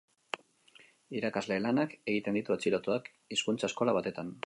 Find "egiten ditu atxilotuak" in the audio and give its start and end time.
2.15-3.15